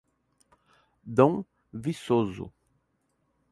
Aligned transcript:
Dom 1.05 1.45
Viçoso 1.71 2.51